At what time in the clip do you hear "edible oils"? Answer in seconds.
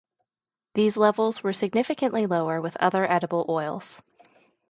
3.07-4.01